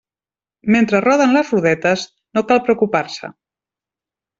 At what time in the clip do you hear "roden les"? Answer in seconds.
1.05-1.53